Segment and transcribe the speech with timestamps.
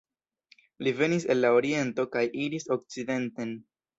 [0.85, 3.53] Li venis el la oriento kaj iris okcidenten.